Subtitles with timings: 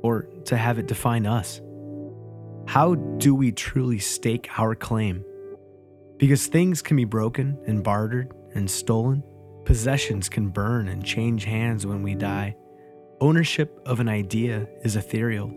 [0.04, 1.62] Or to have it define us?
[2.68, 5.24] How do we truly stake our claim?
[6.18, 9.24] Because things can be broken and bartered and stolen,
[9.64, 12.58] possessions can burn and change hands when we die.
[13.22, 15.50] Ownership of an idea is ethereal,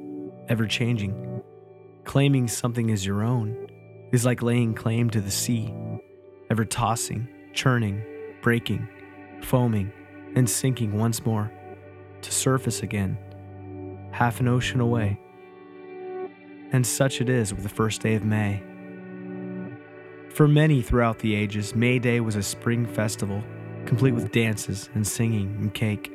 [0.48, 1.42] ever changing.
[2.05, 3.66] Claiming something as your own
[4.12, 5.75] is like laying claim to the sea,
[6.48, 8.05] ever tossing, churning,
[8.41, 8.88] breaking
[9.42, 9.92] foaming
[10.34, 11.51] and sinking once more,
[12.23, 13.19] to surface again,
[14.12, 15.19] half an ocean away.
[16.72, 18.62] And such it is with the first day of May.
[20.31, 23.42] For many throughout the ages, May Day was a spring festival,
[23.86, 26.12] complete with dances and singing and cake.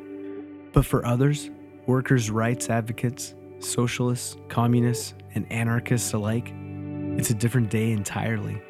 [0.71, 1.49] But for others,
[1.87, 6.53] workers' rights advocates, socialists, communists, and anarchists alike,
[7.17, 8.61] it's a different day entirely.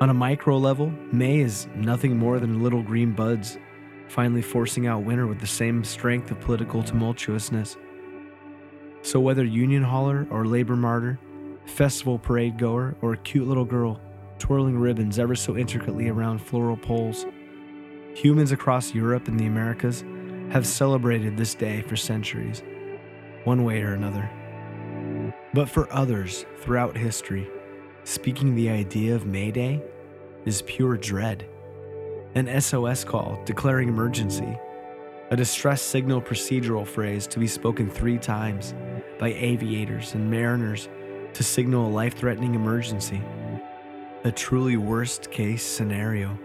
[0.00, 3.58] On a micro level, May is nothing more than little green buds
[4.08, 7.76] finally forcing out winter with the same strength of political tumultuousness.
[9.02, 11.18] So, whether union hauler or labor martyr,
[11.66, 14.00] festival parade goer, or cute little girl
[14.38, 17.26] twirling ribbons ever so intricately around floral poles,
[18.14, 20.04] humans across Europe and the Americas
[20.50, 22.62] have celebrated this day for centuries,
[23.44, 24.28] one way or another.
[25.52, 27.48] But for others throughout history,
[28.04, 29.82] speaking the idea of May Day
[30.44, 31.48] is pure dread
[32.34, 34.58] an SOS call declaring emergency,
[35.30, 38.74] a distress signal procedural phrase to be spoken three times
[39.18, 40.88] by aviators and mariners
[41.32, 43.22] to signal a life threatening emergency,
[44.24, 46.38] a truly worst case scenario.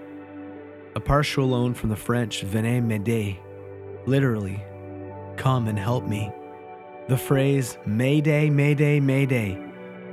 [0.95, 3.38] A partial loan from the French Venez m'aider,
[4.06, 4.63] literally,
[5.38, 6.31] come and help me.
[7.07, 9.69] The phrase Mayday, Mayday, Mayday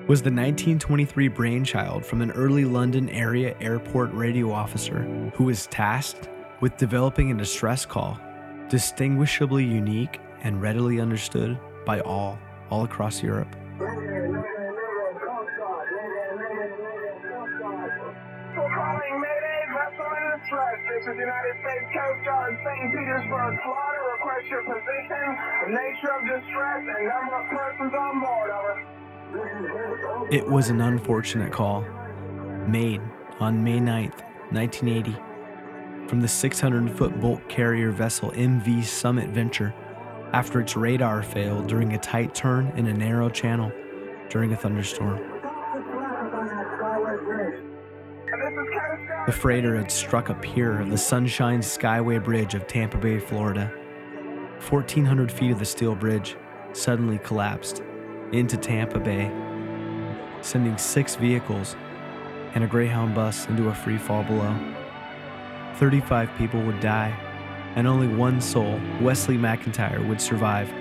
[0.09, 5.01] was the 1923 brainchild from an early London area airport radio officer
[5.35, 6.29] who was tasked
[6.61, 8.17] with developing a distress call,
[8.69, 12.39] distinguishably unique and readily understood by all,
[12.71, 13.49] all across Europe.
[20.87, 22.93] This is United States Coast Guard, St.
[22.95, 24.01] Petersburg, Florida.
[24.17, 25.27] Request your position,
[25.75, 28.51] nature of distress, and number of persons on board.
[28.51, 29.06] Over.
[30.31, 31.85] It was an unfortunate call,
[32.67, 33.01] made
[33.41, 35.17] on May 9th, 1980,
[36.09, 39.75] from the 600 foot bulk carrier vessel MV Summit Venture
[40.33, 43.73] after its radar failed during a tight turn in a narrow channel
[44.29, 45.19] during a thunderstorm.
[49.27, 53.73] The freighter had struck a pier of the Sunshine Skyway Bridge of Tampa Bay, Florida.
[54.69, 56.37] 1,400 feet of the steel bridge
[56.73, 57.83] suddenly collapsed
[58.33, 59.31] into Tampa Bay,
[60.43, 61.77] sending six vehicles
[62.55, 64.57] and a Greyhound bus into a free fall below.
[65.77, 67.15] 35 people would die,
[67.77, 70.73] and only one soul, Wesley MacIntire, would survive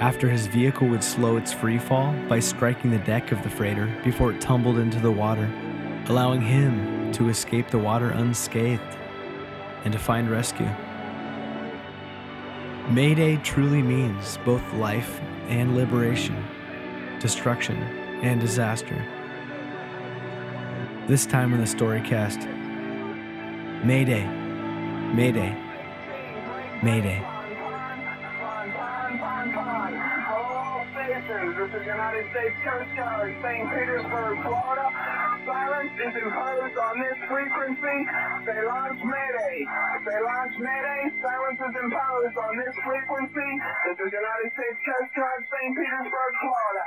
[0.00, 3.92] after his vehicle would slow its free fall by striking the deck of the freighter
[4.04, 5.50] before it tumbled into the water,
[6.06, 8.96] allowing him to escape the water unscathed
[9.84, 10.68] and to find rescue.
[12.90, 16.42] Mayday truly means both life and liberation
[17.20, 17.76] destruction,
[18.22, 18.96] and disaster.
[21.06, 22.44] This time in the Storycast
[23.84, 24.26] Mayday,
[25.14, 25.56] Mayday,
[26.82, 27.24] Mayday.
[31.28, 33.68] This is United States Coast Guard, St.
[33.68, 34.88] Petersburg, Florida.
[35.44, 37.98] Silence is imposed on this frequency.
[38.46, 39.56] They launch Mayday.
[40.06, 41.02] They launch Mayday.
[41.20, 43.50] Silence is imposed on this frequency.
[43.84, 45.72] This is United States Coast Guard, St.
[45.76, 46.84] Petersburg, Florida.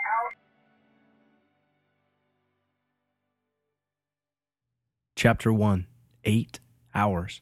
[5.23, 5.85] Chapter 1
[6.23, 6.59] Eight
[6.95, 7.41] Hours.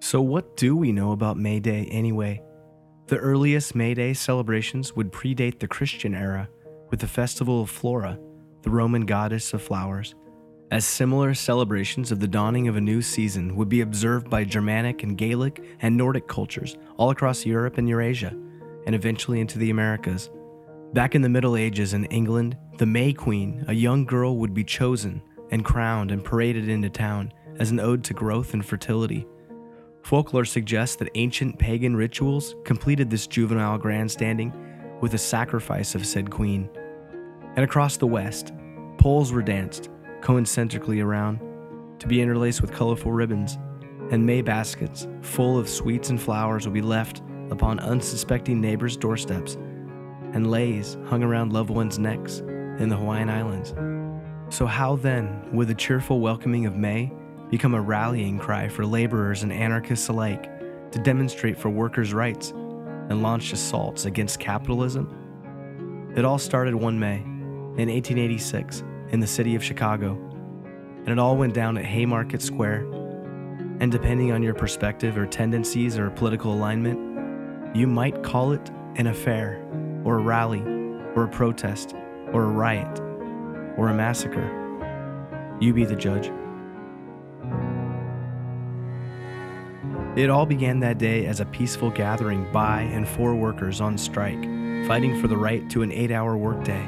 [0.00, 2.42] So, what do we know about May Day anyway?
[3.08, 6.48] The earliest May Day celebrations would predate the Christian era
[6.88, 8.18] with the festival of Flora,
[8.62, 10.14] the Roman goddess of flowers,
[10.70, 15.02] as similar celebrations of the dawning of a new season would be observed by Germanic
[15.02, 18.30] and Gaelic and Nordic cultures all across Europe and Eurasia,
[18.86, 20.30] and eventually into the Americas.
[20.94, 24.62] Back in the Middle Ages in England, the May Queen, a young girl, would be
[24.62, 25.20] chosen
[25.50, 29.26] and crowned and paraded into town as an ode to growth and fertility.
[30.04, 34.52] Folklore suggests that ancient pagan rituals completed this juvenile grandstanding
[35.00, 36.70] with a sacrifice of said queen.
[37.56, 38.52] And across the west,
[38.96, 41.40] poles were danced concentrically around
[41.98, 43.58] to be interlaced with colorful ribbons,
[44.12, 47.20] and May baskets full of sweets and flowers would be left
[47.50, 49.58] upon unsuspecting neighbors' doorsteps,
[50.34, 53.72] and leis hung around loved ones' necks in the Hawaiian Islands.
[54.54, 57.12] So, how then would the cheerful welcoming of May
[57.50, 60.50] become a rallying cry for laborers and anarchists alike
[60.90, 66.12] to demonstrate for workers' rights and launch assaults against capitalism?
[66.16, 70.12] It all started one May in 1886 in the city of Chicago,
[70.98, 72.86] and it all went down at Haymarket Square.
[73.80, 79.08] And depending on your perspective or tendencies or political alignment, you might call it an
[79.08, 79.60] affair,
[80.04, 80.62] or a rally,
[81.16, 81.94] or a protest,
[82.32, 83.00] or a riot,
[83.78, 84.60] or a massacre.
[85.60, 86.30] You be the judge.
[90.16, 94.42] It all began that day as a peaceful gathering by and for workers on strike,
[94.86, 96.86] fighting for the right to an eight hour workday.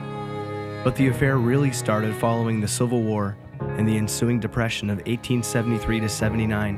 [0.85, 6.01] But the affair really started following the Civil War and the ensuing Depression of 1873
[6.01, 6.77] to 79,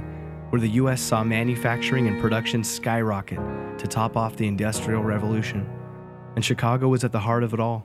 [0.48, 1.02] where the U.S.
[1.02, 3.38] saw manufacturing and production skyrocket
[3.78, 5.68] to top off the Industrial Revolution.
[6.38, 7.84] And Chicago was at the heart of it all,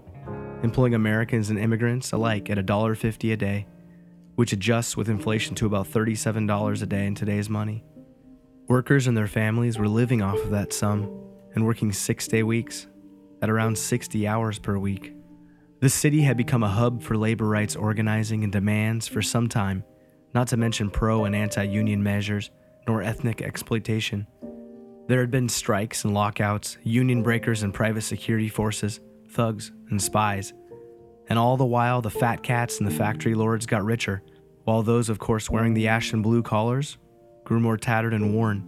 [0.62, 3.66] employing Americans and immigrants alike at $1.50 a day,
[4.36, 7.84] which adjusts with inflation to about $37 a day in today's money.
[8.68, 11.10] Workers and their families were living off of that sum
[11.56, 12.86] and working six day weeks
[13.42, 15.16] at around 60 hours per week.
[15.80, 19.84] The city had become a hub for labor rights organizing and demands for some time,
[20.36, 22.52] not to mention pro and anti union measures
[22.86, 24.28] nor ethnic exploitation.
[25.08, 30.54] There had been strikes and lockouts, union breakers and private security forces, thugs and spies.
[31.28, 34.24] And all the while, the fat cats and the factory lords got richer,
[34.64, 36.98] while those, of course, wearing the ashen blue collars
[37.44, 38.64] grew more tattered and worn.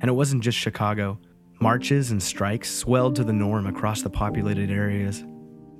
[0.00, 1.18] And it wasn't just Chicago.
[1.60, 5.24] Marches and strikes swelled to the norm across the populated areas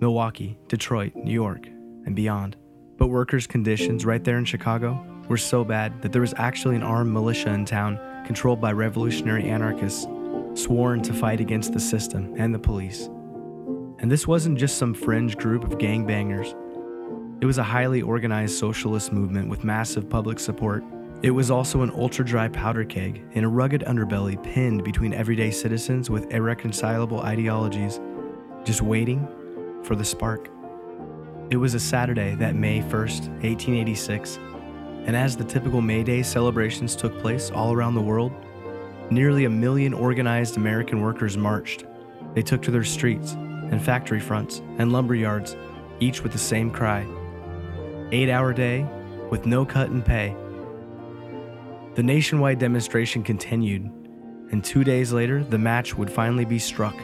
[0.00, 2.56] Milwaukee, Detroit, New York, and beyond.
[2.96, 6.82] But workers' conditions right there in Chicago were so bad that there was actually an
[6.82, 10.06] armed militia in town controlled by revolutionary anarchists
[10.54, 13.08] sworn to fight against the system and the police.
[13.98, 16.54] And this wasn't just some fringe group of gangbangers.
[17.40, 20.84] It was a highly organized socialist movement with massive public support.
[21.22, 25.50] It was also an ultra dry powder keg in a rugged underbelly pinned between everyday
[25.50, 28.00] citizens with irreconcilable ideologies,
[28.64, 29.26] just waiting
[29.82, 30.50] for the spark.
[31.50, 34.38] It was a Saturday, that May 1st, 1886,
[35.06, 38.32] and as the typical May Day celebrations took place all around the world,
[39.10, 41.84] nearly a million organized American workers marched.
[42.34, 45.56] They took to their streets and factory fronts and lumber yards,
[46.00, 47.06] each with the same cry
[48.12, 48.86] eight hour day
[49.30, 50.36] with no cut in pay.
[51.94, 53.90] The nationwide demonstration continued,
[54.50, 56.94] and two days later, the match would finally be struck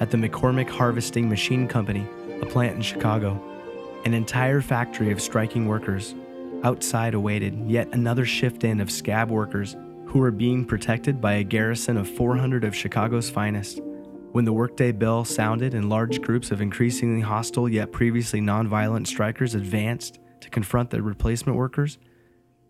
[0.00, 2.06] at the McCormick Harvesting Machine Company
[2.40, 3.40] a plant in Chicago.
[4.04, 6.14] An entire factory of striking workers
[6.64, 9.76] outside awaited yet another shift in of scab workers
[10.06, 13.80] who were being protected by a garrison of 400 of Chicago's finest.
[14.32, 19.54] When the workday bell sounded and large groups of increasingly hostile yet previously nonviolent strikers
[19.54, 21.98] advanced to confront the replacement workers,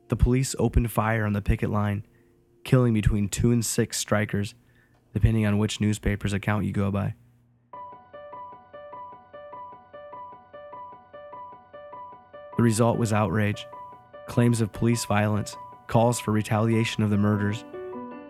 [0.08, 2.04] the police opened fire on the picket line,
[2.64, 4.54] killing between two and six strikers,
[5.12, 7.14] depending on which newspaper's account you go by.
[12.56, 13.66] The result was outrage,
[14.28, 15.56] claims of police violence,
[15.86, 17.64] calls for retaliation of the murders.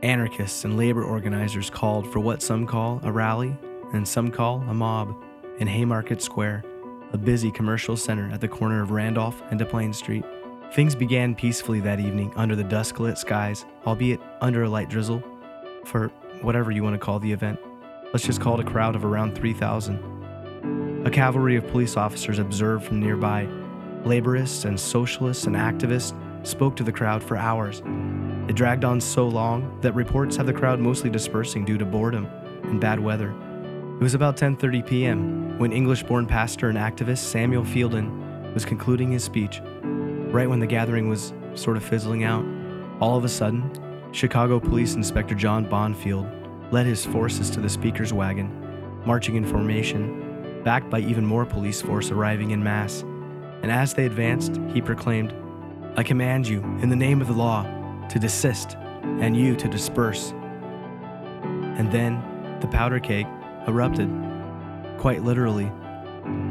[0.03, 3.57] Anarchists and labor organizers called for what some call a rally
[3.93, 5.15] and some call a mob
[5.59, 6.65] in Haymarket Square,
[7.13, 10.25] a busy commercial center at the corner of Randolph and Des Plaines Street.
[10.73, 15.23] Things began peacefully that evening under the dusk lit skies, albeit under a light drizzle,
[15.85, 16.09] for
[16.43, 17.59] whatever you want to call the event.
[18.13, 21.07] Let's just call it a crowd of around 3,000.
[21.07, 23.49] A cavalry of police officers observed from nearby
[24.09, 26.15] Laborists and socialists and activists
[26.47, 27.83] spoke to the crowd for hours.
[28.49, 32.27] It dragged on so long that reports have the crowd mostly dispersing due to boredom
[32.65, 33.35] and bad weather.
[34.01, 35.59] It was about 10:30 p.m.
[35.59, 39.61] when English-born pastor and activist Samuel Fielden was concluding his speech.
[39.83, 42.47] Right when the gathering was sort of fizzling out,
[43.01, 43.71] all of a sudden,
[44.13, 46.27] Chicago Police Inspector John Bonfield
[46.73, 48.49] led his forces to the speaker's wagon,
[49.05, 53.05] marching in formation, backed by even more police force arriving in mass.
[53.63, 55.35] And as they advanced, he proclaimed,
[55.97, 57.65] I command you, in the name of the law,
[58.09, 60.33] to desist, and you to disperse.
[61.43, 62.23] And then
[62.61, 63.27] the powder keg
[63.67, 64.09] erupted,
[64.99, 65.71] quite literally,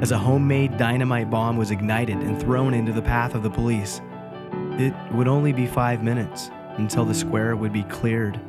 [0.02, 4.02] as a homemade dynamite bomb was ignited and thrown into the path of the police.
[4.80, 8.40] It would only be five minutes until the square would be cleared,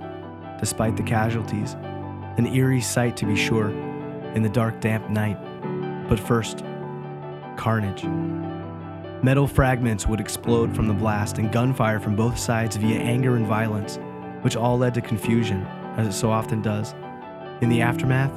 [0.58, 1.74] despite the casualties.
[2.36, 3.70] An eerie sight, to be sure,
[4.34, 5.38] in the dark, damp night.
[6.08, 6.64] But first,
[7.58, 8.04] carnage.
[9.22, 13.46] Metal fragments would explode from the blast and gunfire from both sides via anger and
[13.46, 13.98] violence,
[14.42, 16.94] which all led to confusion, as it so often does.
[17.60, 18.32] In the aftermath,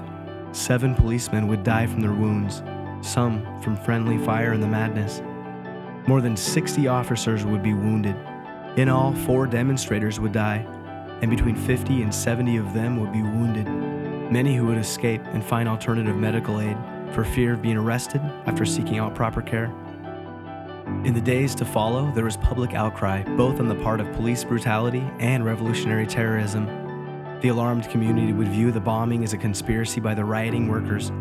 [0.53, 2.63] seven policemen would die from their wounds,
[3.07, 5.21] some from friendly fire in the madness.
[6.07, 8.15] More than 60 officers would be wounded.
[8.75, 10.65] In all, four demonstrators would die,
[11.21, 13.67] and between 50 and 70 of them would be wounded.
[14.31, 16.77] Many who would escape and find alternative medical aid
[17.13, 19.73] for fear of being arrested after seeking out proper care.
[21.05, 24.43] In the days to follow, there was public outcry, both on the part of police
[24.43, 26.65] brutality and revolutionary terrorism.
[27.41, 31.11] The alarmed community would view the bombing as a conspiracy by the rioting workers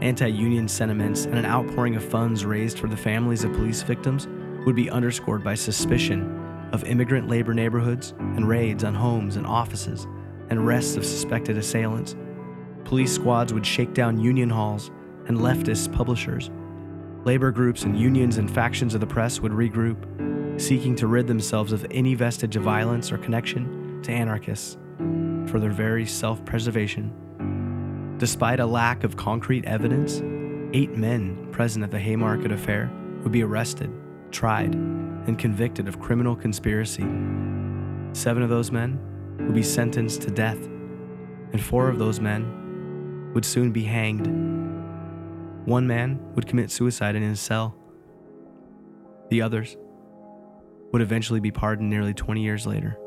[0.00, 4.26] Anti union sentiments and an outpouring of funds raised for the families of police victims
[4.66, 10.06] would be underscored by suspicion of immigrant labor neighborhoods and raids on homes and offices
[10.50, 12.16] and arrests of suspected assailants.
[12.84, 14.90] Police squads would shake down union halls
[15.26, 16.50] and leftist publishers.
[17.24, 21.72] Labor groups and unions and factions of the press would regroup, seeking to rid themselves
[21.72, 24.76] of any vestige of violence or connection to anarchists
[25.46, 28.16] for their very self preservation.
[28.18, 30.22] Despite a lack of concrete evidence,
[30.72, 32.90] eight men present at the Haymarket affair
[33.22, 33.90] would be arrested,
[34.30, 37.06] tried, and convicted of criminal conspiracy.
[38.12, 38.98] Seven of those men
[39.38, 40.62] would be sentenced to death,
[41.52, 44.26] and four of those men would soon be hanged.
[45.64, 47.74] One man would commit suicide in his cell.
[49.30, 49.76] The others
[50.92, 52.98] would eventually be pardoned nearly 20 years later.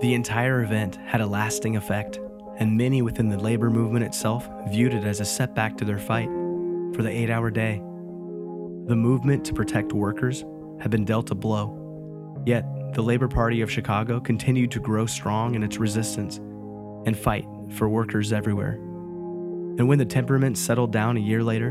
[0.00, 2.18] The entire event had a lasting effect,
[2.58, 6.28] and many within the labor movement itself viewed it as a setback to their fight
[6.92, 7.76] for the eight hour day.
[7.76, 10.44] The movement to protect workers
[10.80, 12.64] had been dealt a blow, yet
[12.94, 16.40] the Labor Party of Chicago continued to grow strong in its resistance
[17.06, 18.74] and fight for workers everywhere.
[19.78, 21.68] And when the temperament settled down a year later,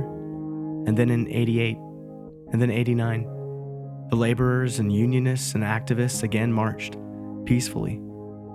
[0.87, 1.77] and then in 88,
[2.51, 6.97] and then 89, the laborers and unionists and activists again marched
[7.45, 8.01] peacefully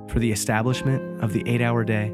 [0.09, 2.09] for the establishment of the eight hour day.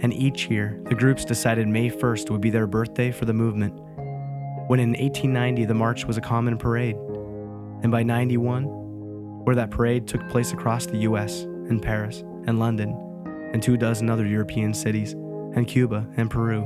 [0.00, 3.74] And each year, the groups decided May 1st would be their birthday for the movement.
[4.68, 6.96] When in 1890, the march was a common parade.
[7.82, 8.64] And by 91,
[9.44, 12.96] where that parade took place across the US and Paris and London
[13.52, 15.12] and two dozen other European cities,
[15.54, 16.64] and Cuba and Peru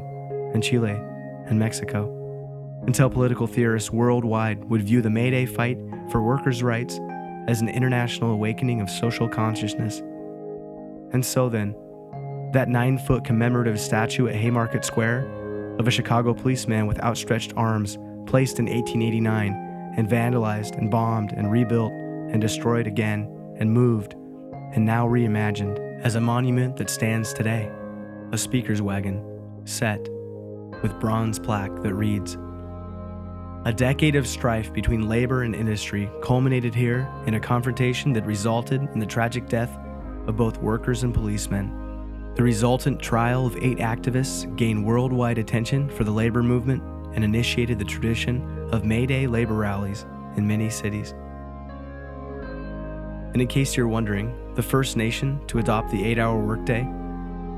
[0.54, 0.96] and Chile
[1.46, 2.12] and Mexico,
[2.86, 5.78] until political theorists worldwide would view the May Day fight
[6.10, 6.98] for workers' rights
[7.48, 10.00] as an international awakening of social consciousness.
[11.12, 11.74] And so then,
[12.52, 15.30] that nine foot commemorative statue at Haymarket Square
[15.78, 21.50] of a Chicago policeman with outstretched arms, placed in 1889 and vandalized and bombed and
[21.50, 24.14] rebuilt and destroyed again and moved
[24.74, 27.70] and now reimagined as a monument that stands today,
[28.32, 29.24] a speaker's wagon
[29.64, 30.08] set
[30.82, 32.36] with bronze plaque that reads,
[33.64, 38.80] a decade of strife between labor and industry culminated here in a confrontation that resulted
[38.80, 39.76] in the tragic death
[40.28, 42.32] of both workers and policemen.
[42.36, 46.82] The resultant trial of eight activists gained worldwide attention for the labor movement
[47.14, 50.04] and initiated the tradition of May Day labor rallies
[50.36, 51.12] in many cities.
[53.32, 56.88] And in case you're wondering, the first nation to adopt the eight hour workday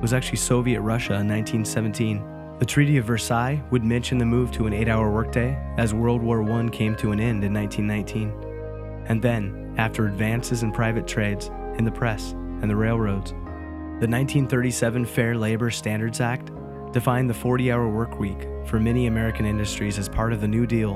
[0.02, 2.56] was actually Soviet Russia in 1917.
[2.58, 6.20] The Treaty of Versailles would mention the move to an eight hour workday as World
[6.20, 9.04] War I came to an end in 1919.
[9.06, 13.30] And then, after advances in private trades, in the press, and the railroads.
[13.30, 16.50] The 1937 Fair Labor Standards Act
[16.92, 20.66] defined the 40 hour work week for many American industries as part of the New
[20.66, 20.94] Deal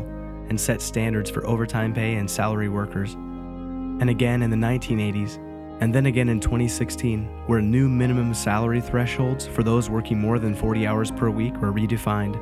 [0.49, 3.14] and set standards for overtime pay and salary workers.
[3.14, 5.51] And again in the 1980s,
[5.82, 10.54] and then again in 2016, where new minimum salary thresholds for those working more than
[10.54, 12.38] 40 hours per week were redefined.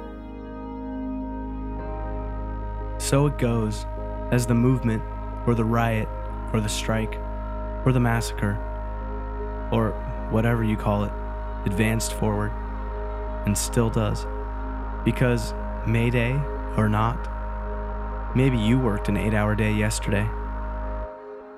[3.01, 3.87] So it goes
[4.31, 5.03] as the movement,
[5.47, 6.07] or the riot,
[6.53, 7.15] or the strike,
[7.87, 8.59] or the massacre
[9.73, 9.93] or
[10.31, 11.13] whatever you call it,
[11.65, 12.53] advanced forward,
[13.47, 14.27] and still does.
[15.03, 15.55] Because,
[15.87, 16.39] May Day
[16.77, 20.29] or not, maybe you worked an eight hour day yesterday,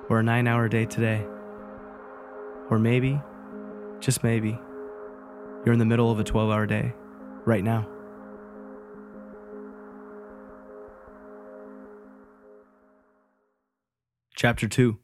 [0.07, 1.25] or a nine hour day today,
[2.69, 3.19] or maybe,
[3.99, 4.59] just maybe,
[5.65, 6.93] you're in the middle of a 12 hour day
[7.45, 7.87] right now.
[14.35, 14.97] Chapter 2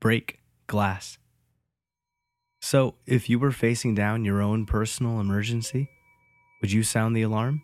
[0.00, 1.18] Break Glass
[2.60, 5.88] So, if you were facing down your own personal emergency,
[6.60, 7.62] would you sound the alarm?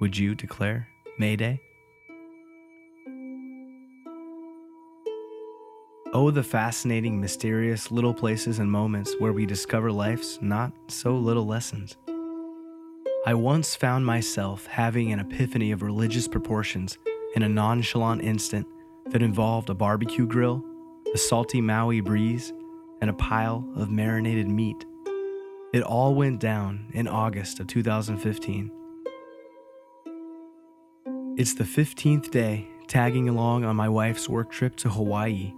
[0.00, 1.60] Would you declare Mayday?
[6.24, 11.44] Oh, the fascinating, mysterious little places and moments where we discover life's not so little
[11.44, 11.96] lessons.
[13.26, 16.96] I once found myself having an epiphany of religious proportions
[17.34, 18.68] in a nonchalant instant
[19.06, 20.64] that involved a barbecue grill,
[21.12, 22.52] a salty Maui breeze,
[23.00, 24.84] and a pile of marinated meat.
[25.72, 28.70] It all went down in August of 2015.
[31.36, 35.52] It's the 15th day, tagging along on my wife's work trip to Hawaii.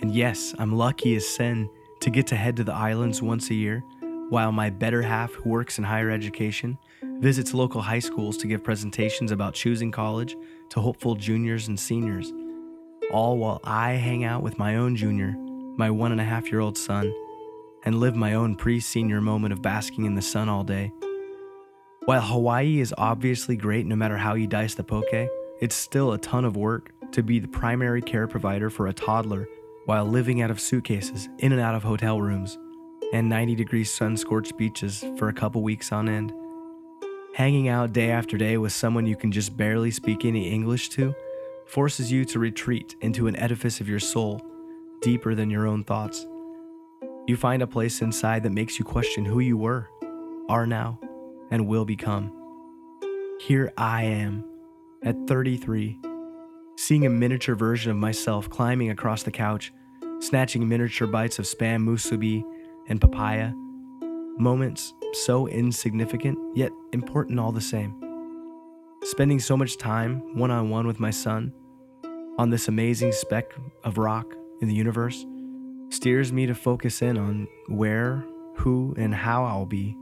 [0.00, 1.68] And yes, I'm lucky as sin
[2.00, 3.82] to get to head to the islands once a year,
[4.28, 8.62] while my better half, who works in higher education, visits local high schools to give
[8.62, 10.36] presentations about choosing college
[10.70, 12.32] to hopeful juniors and seniors
[13.10, 15.34] all while I hang out with my own junior,
[15.76, 17.12] my one and a half year old son,
[17.84, 20.92] and live my own pre senior moment of basking in the sun all day.
[22.04, 25.28] While Hawaii is obviously great no matter how you dice the poke,
[25.60, 29.46] it's still a ton of work to be the primary care provider for a toddler
[29.88, 32.58] while living out of suitcases in and out of hotel rooms
[33.14, 36.30] and 90 degree sun scorched beaches for a couple weeks on end.
[37.34, 41.14] Hanging out day after day with someone you can just barely speak any English to
[41.64, 44.42] forces you to retreat into an edifice of your soul
[45.00, 46.26] deeper than your own thoughts.
[47.26, 49.88] You find a place inside that makes you question who you were,
[50.50, 51.00] are now,
[51.50, 52.30] and will become.
[53.40, 54.44] Here I am,
[55.02, 55.98] at 33,
[56.76, 59.72] seeing a miniature version of myself climbing across the couch,
[60.20, 62.44] snatching miniature bites of spam musubi
[62.88, 63.52] and papaya.
[64.38, 67.94] Moments so insignificant, yet important all the same.
[69.02, 71.52] Spending so much time one on one with my son
[72.38, 73.52] on this amazing speck
[73.84, 75.26] of rock in the universe
[75.90, 78.24] steers me to focus in on where,
[78.56, 79.96] who, and how I'll be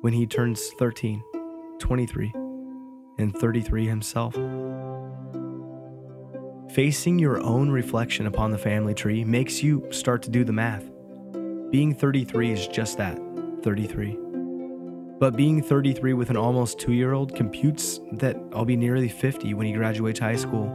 [0.00, 1.22] when he turns 13,
[1.78, 2.32] 23,
[3.18, 4.34] and 33 himself.
[6.74, 10.84] Facing your own reflection upon the family tree makes you start to do the math.
[11.72, 13.18] Being 33 is just that
[13.64, 14.16] 33.
[15.18, 19.52] But being 33 with an almost two year old computes that I'll be nearly 50
[19.54, 20.68] when he graduates high school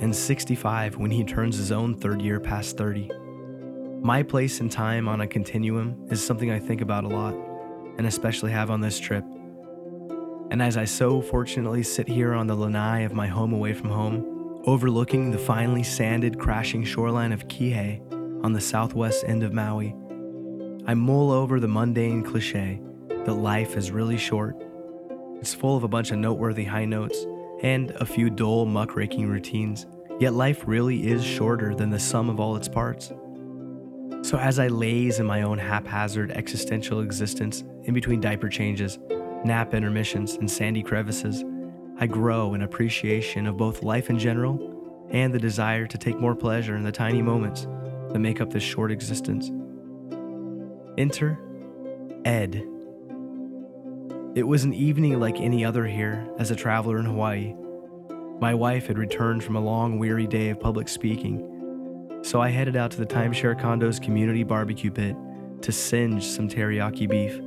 [0.00, 3.08] and 65 when he turns his own third year past 30.
[4.02, 7.34] My place in time on a continuum is something I think about a lot,
[7.98, 9.24] and especially have on this trip.
[10.50, 13.90] And as I so fortunately sit here on the lanai of my home away from
[13.90, 14.35] home,
[14.66, 18.00] overlooking the finely sanded, crashing shoreline of Kihei
[18.44, 19.94] on the southwest end of Maui,
[20.86, 24.56] I mull over the mundane cliche that life is really short.
[25.40, 27.26] It's full of a bunch of noteworthy high notes
[27.62, 29.86] and a few dull muckraking routines,
[30.18, 33.12] yet life really is shorter than the sum of all its parts.
[34.22, 38.98] So, as I laze in my own haphazard existential existence in between diaper changes,
[39.44, 41.44] nap intermissions, and sandy crevices,
[41.98, 46.34] I grow in appreciation of both life in general and the desire to take more
[46.34, 47.66] pleasure in the tiny moments
[48.10, 49.50] that make up this short existence.
[50.98, 51.38] Enter
[52.24, 52.66] Ed.
[54.34, 57.54] It was an evening like any other here as a traveler in Hawaii.
[58.40, 62.76] My wife had returned from a long, weary day of public speaking, so I headed
[62.76, 65.16] out to the timeshare condo's community barbecue pit
[65.62, 67.40] to singe some teriyaki beef.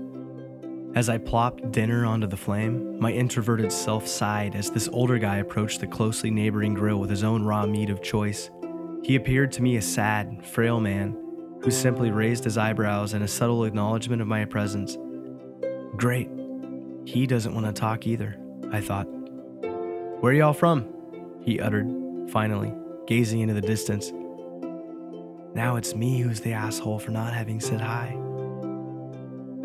[0.95, 5.37] As I plopped dinner onto the flame, my introverted self sighed as this older guy
[5.37, 8.49] approached the closely neighboring grill with his own raw meat of choice.
[9.03, 11.15] He appeared to me a sad, frail man
[11.61, 14.97] who simply raised his eyebrows in a subtle acknowledgement of my presence.
[15.95, 16.29] Great,
[17.05, 18.37] he doesn't want to talk either,
[18.71, 19.05] I thought.
[20.21, 20.87] Where y'all from?
[21.43, 21.87] He uttered,
[22.31, 22.73] finally,
[23.05, 24.11] gazing into the distance.
[25.53, 28.17] Now it's me who's the asshole for not having said hi.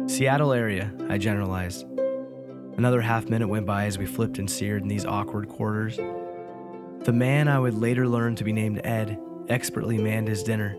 [0.07, 1.87] Seattle area, I generalized.
[2.77, 5.97] Another half minute went by as we flipped and seared in these awkward quarters.
[5.97, 10.77] The man I would later learn to be named Ed expertly manned his dinner.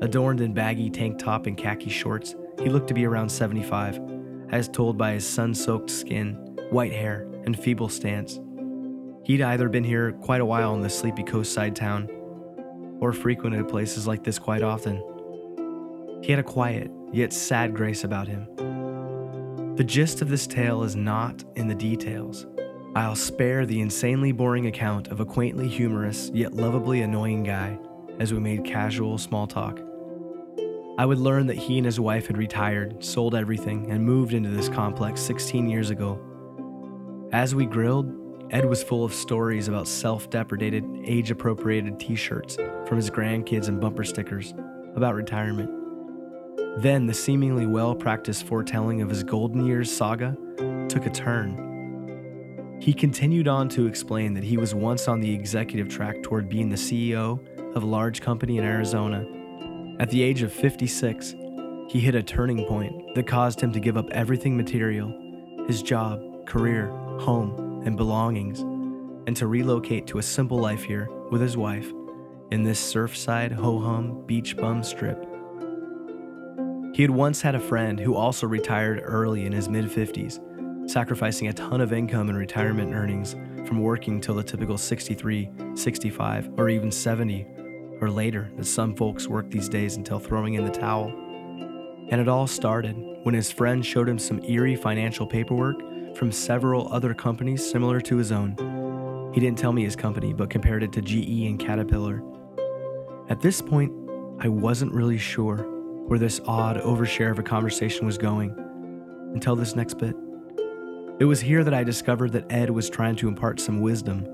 [0.00, 4.00] Adorned in baggy tank top and khaki shorts, he looked to be around 75
[4.50, 6.34] as told by his sun soaked skin,
[6.70, 8.40] white hair, and feeble stance.
[9.24, 12.08] He'd either been here quite a while in this sleepy coastside town,
[13.00, 15.02] or frequented places like this quite often.
[16.22, 18.46] He had a quiet, yet sad grace about him.
[19.76, 22.46] The gist of this tale is not in the details.
[22.96, 27.78] I'll spare the insanely boring account of a quaintly humorous, yet lovably annoying guy
[28.20, 29.80] as we made casual small talk.
[30.96, 34.50] I would learn that he and his wife had retired, sold everything, and moved into
[34.50, 36.20] this complex 16 years ago.
[37.32, 42.56] As we grilled, Ed was full of stories about self deprecated, age appropriated t shirts
[42.86, 44.54] from his grandkids and bumper stickers
[44.94, 45.83] about retirement.
[46.78, 50.36] Then the seemingly well practiced foretelling of his golden years saga
[50.88, 52.78] took a turn.
[52.80, 56.68] He continued on to explain that he was once on the executive track toward being
[56.68, 57.38] the CEO
[57.74, 59.24] of a large company in Arizona.
[60.00, 61.34] At the age of 56,
[61.88, 65.12] he hit a turning point that caused him to give up everything material
[65.66, 66.88] his job, career,
[67.20, 68.60] home, and belongings
[69.26, 71.90] and to relocate to a simple life here with his wife
[72.50, 75.33] in this surfside ho hum beach bum strip.
[76.94, 81.48] He had once had a friend who also retired early in his mid 50s, sacrificing
[81.48, 83.32] a ton of income and retirement earnings
[83.66, 87.48] from working till the typical 63, 65, or even 70
[88.00, 91.08] or later that some folks work these days until throwing in the towel.
[92.10, 95.76] And it all started when his friend showed him some eerie financial paperwork
[96.16, 99.32] from several other companies similar to his own.
[99.34, 102.22] He didn't tell me his company, but compared it to GE and Caterpillar.
[103.28, 103.92] At this point,
[104.38, 105.73] I wasn't really sure
[106.06, 108.54] where this odd overshare of a conversation was going
[109.34, 110.14] until this next bit.
[111.18, 114.26] It was here that I discovered that Ed was trying to impart some wisdom.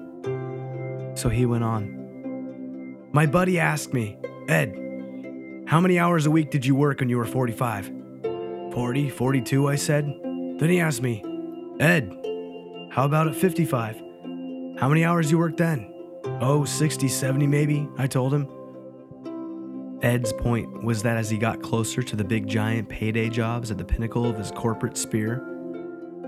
[1.14, 3.09] So he went on.
[3.12, 4.74] My buddy asked me, Ed,
[5.66, 7.92] how many hours a week did you work when you were 45?
[8.72, 10.06] 40, 42, I said.
[10.59, 11.22] Then he asked me,
[11.80, 12.11] Ed,
[12.90, 13.96] how about at 55?
[14.78, 15.92] How many hours you work then?
[16.40, 18.48] Oh, 60, 70 maybe, I told him.
[20.02, 23.76] Ed's point was that as he got closer to the big giant payday jobs at
[23.76, 25.44] the pinnacle of his corporate sphere,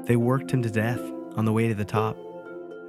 [0.05, 1.01] they worked him to death
[1.37, 2.19] on the way to the top.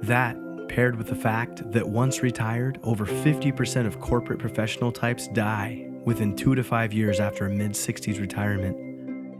[0.02, 0.36] That,
[0.68, 6.36] paired with the fact that once retired, over 50% of corporate professional types die within
[6.36, 8.76] two to five years after a mid 60s retirement.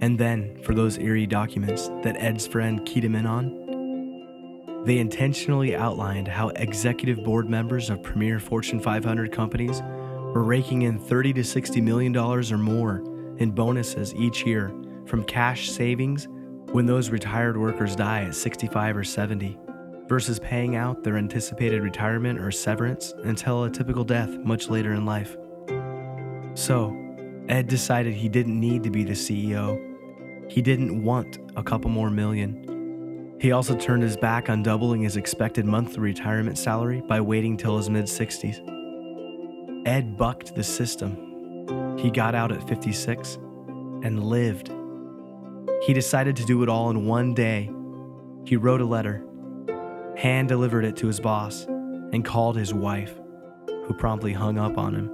[0.00, 5.76] And then, for those eerie documents that Ed's friend keyed him in on, they intentionally
[5.76, 9.82] outlined how executive board members of premier Fortune 500 companies
[10.34, 12.98] were raking in 30 to 60 million dollars or more
[13.38, 14.74] in bonuses each year
[15.06, 16.26] from cash savings
[16.72, 19.56] when those retired workers die at 65 or 70
[20.08, 25.06] versus paying out their anticipated retirement or severance until a typical death much later in
[25.06, 25.36] life.
[26.54, 26.94] So,
[27.48, 29.80] Ed decided he didn't need to be the CEO.
[30.50, 33.36] He didn't want a couple more million.
[33.40, 37.76] He also turned his back on doubling his expected monthly retirement salary by waiting till
[37.76, 38.73] his mid 60s.
[39.84, 41.96] Ed bucked the system.
[41.98, 43.36] He got out at 56
[44.02, 44.70] and lived.
[45.82, 47.70] He decided to do it all in one day.
[48.46, 49.24] He wrote a letter,
[50.16, 53.14] hand delivered it to his boss, and called his wife,
[53.66, 55.10] who promptly hung up on him.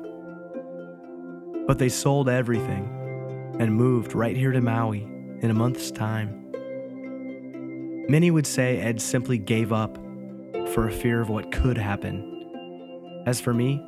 [1.67, 5.03] But they sold everything and moved right here to Maui
[5.41, 6.37] in a month's time.
[8.09, 9.97] Many would say Ed simply gave up
[10.75, 13.23] for a fear of what could happen.
[13.27, 13.85] As for me,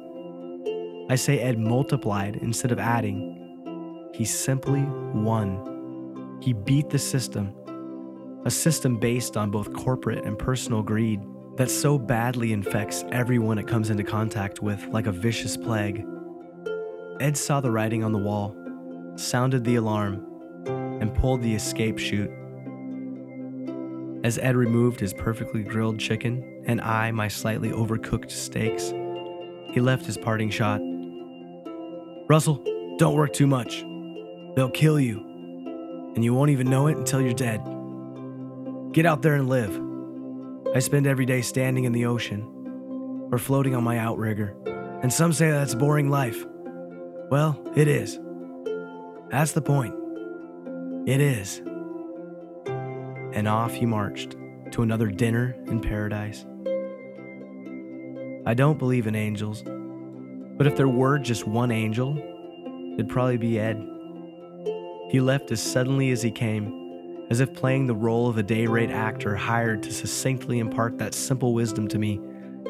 [1.13, 4.09] I say Ed multiplied instead of adding.
[4.15, 4.81] He simply
[5.13, 6.39] won.
[6.41, 7.53] He beat the system,
[8.47, 11.21] a system based on both corporate and personal greed
[11.59, 16.03] that so badly infects everyone it comes into contact with like a vicious plague.
[17.21, 18.57] Ed saw the writing on the wall,
[19.17, 20.27] sounded the alarm,
[20.67, 22.31] and pulled the escape chute.
[24.25, 28.95] As Ed removed his perfectly grilled chicken and I my slightly overcooked steaks,
[29.75, 30.81] he left his parting shot.
[32.33, 32.65] Russell,
[32.97, 33.85] don't work too much.
[34.57, 35.19] They'll kill you,
[36.15, 37.61] and you won't even know it until you're dead.
[38.93, 39.79] Get out there and live.
[40.75, 44.57] I spend every day standing in the ocean or floating on my outrigger,
[45.03, 46.47] and some say that's a boring life.
[47.31, 48.19] Well, it is.
[49.29, 49.95] That's the point.
[51.07, 51.59] It is.
[53.35, 54.37] And off he marched
[54.71, 56.47] to another dinner in paradise.
[58.47, 59.65] I don't believe in angels,
[60.57, 62.17] but if there were just one angel,
[62.95, 63.89] it'd probably be Ed.
[65.11, 68.67] He left as suddenly as he came, as if playing the role of a day
[68.67, 72.21] rate actor hired to succinctly impart that simple wisdom to me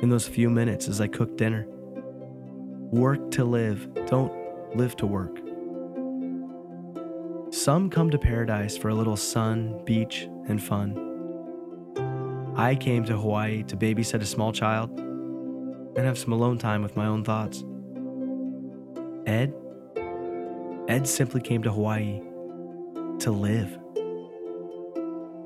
[0.02, 1.66] in those few minutes as I cooked dinner.
[2.90, 4.32] Work to live, don't
[4.76, 5.38] live to work.
[7.52, 11.08] Some come to paradise for a little sun, beach, and fun.
[12.56, 16.96] I came to Hawaii to babysit a small child and have some alone time with
[16.96, 17.64] my own thoughts.
[19.26, 19.54] Ed?
[20.88, 22.20] Ed simply came to Hawaii
[23.20, 23.78] to live.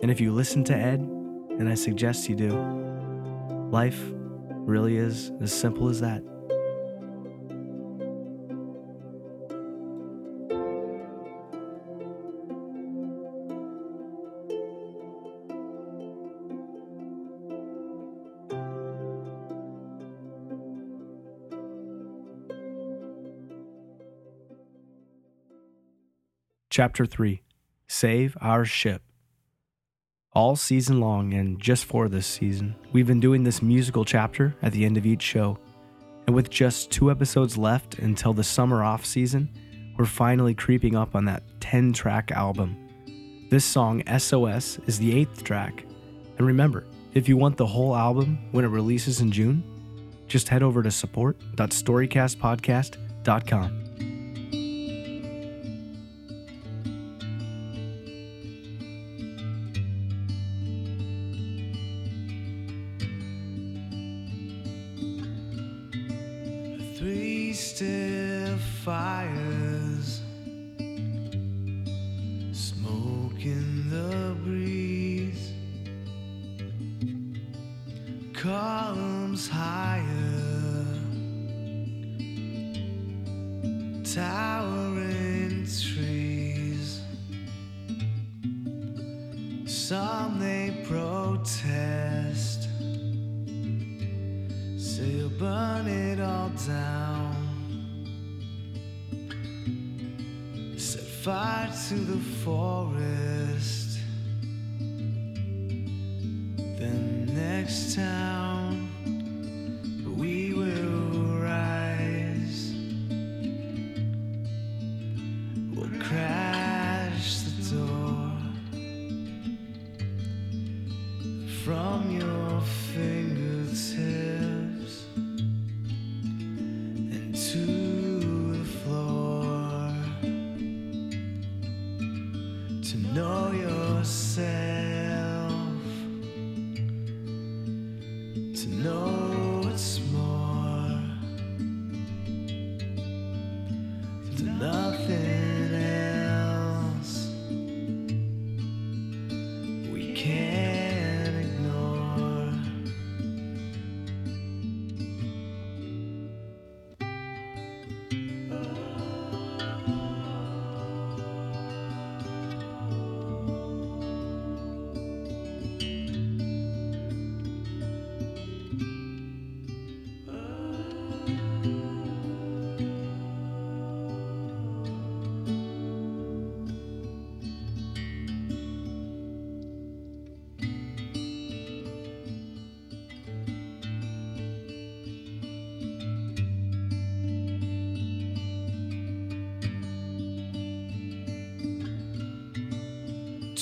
[0.02, 2.50] And if you listen to Ed, and I suggest you do,
[3.70, 4.00] life
[4.48, 6.22] really is as simple as that.
[26.76, 27.40] Chapter 3
[27.88, 29.00] Save Our Ship.
[30.34, 34.72] All season long, and just for this season, we've been doing this musical chapter at
[34.72, 35.58] the end of each show.
[36.26, 39.48] And with just two episodes left until the summer off season,
[39.96, 42.76] we're finally creeping up on that 10 track album.
[43.48, 45.86] This song, SOS, is the eighth track.
[46.36, 46.84] And remember,
[47.14, 49.62] if you want the whole album when it releases in June,
[50.26, 53.85] just head over to support.storycastpodcast.com.
[66.98, 70.22] Three still fires,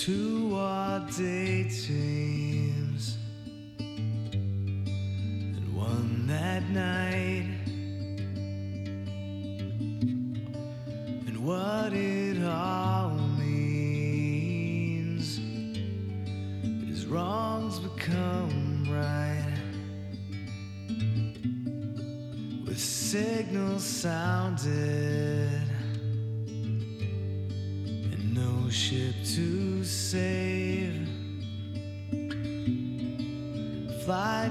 [0.04, 2.53] to our daydreams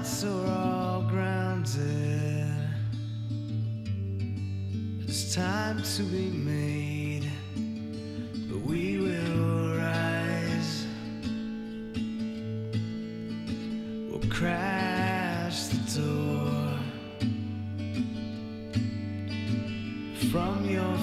[0.04, 2.46] Flights are all grounded.
[5.00, 7.30] It's time to be made,
[8.50, 10.86] but we will rise.
[14.10, 16.78] We'll crash the door
[20.30, 20.98] from your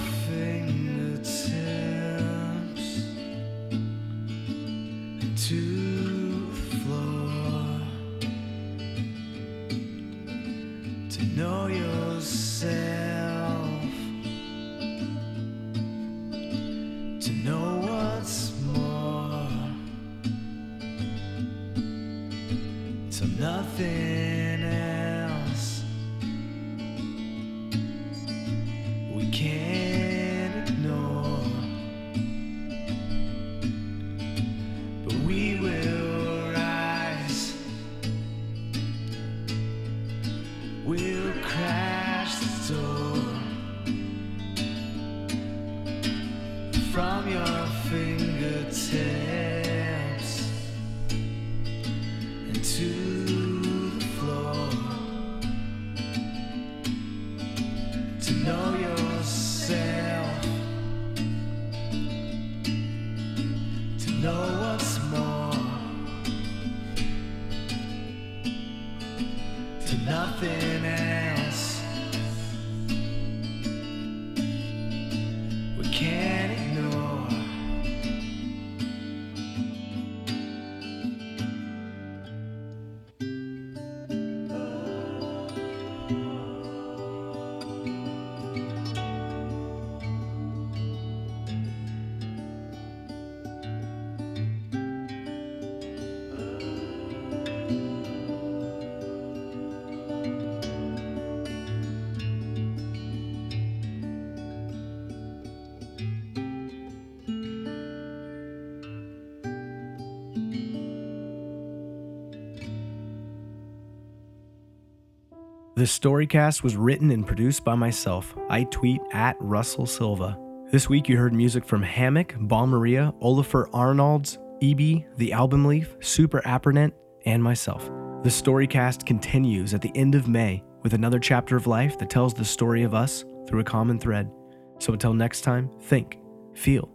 [115.82, 118.36] The Storycast was written and produced by myself.
[118.52, 120.38] I tweet at Russell Silva.
[120.72, 126.40] This week you heard music from Hammock, Balmorhea, Olafur Arnalds, Ibi, The Album Leaf, Super
[126.42, 126.92] Apprenent,
[127.26, 127.86] and myself.
[128.22, 132.36] The Storycast continues at the end of May with another chapter of life that tells
[132.36, 134.30] the story of us through a common thread.
[134.78, 136.20] So until next time, think,
[136.54, 136.92] feel,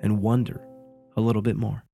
[0.00, 0.66] and wonder
[1.14, 1.84] a little bit more.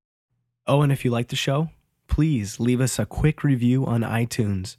[0.69, 1.71] Oh, and if you like the show,
[2.07, 4.77] please leave us a quick review on iTunes.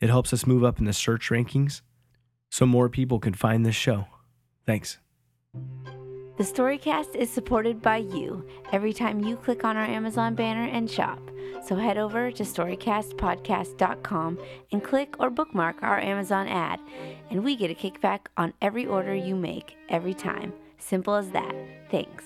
[0.00, 1.82] It helps us move up in the search rankings
[2.50, 4.06] so more people can find this show.
[4.66, 4.98] Thanks.
[6.40, 10.90] The Storycast is supported by you every time you click on our Amazon banner and
[10.90, 11.20] shop.
[11.66, 14.38] So head over to StorycastPodcast.com
[14.72, 16.80] and click or bookmark our Amazon ad,
[17.30, 20.54] and we get a kickback on every order you make every time.
[20.78, 21.54] Simple as that.
[21.90, 22.24] Thanks.